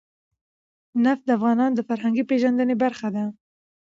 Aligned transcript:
نفت 1.03 1.23
د 1.25 1.29
افغانانو 1.37 1.75
د 1.77 1.81
فرهنګي 1.89 2.23
پیژندنې 2.31 2.75
برخه 2.83 3.07
ده. 3.15 3.25